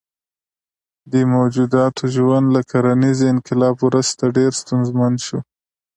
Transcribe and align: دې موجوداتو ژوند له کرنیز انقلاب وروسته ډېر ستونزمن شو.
دې 1.11 1.21
موجوداتو 1.35 2.03
ژوند 2.15 2.47
له 2.55 2.61
کرنیز 2.69 3.19
انقلاب 3.33 3.75
وروسته 3.87 4.23
ډېر 4.37 4.51
ستونزمن 4.61 5.13
شو. 5.25 5.39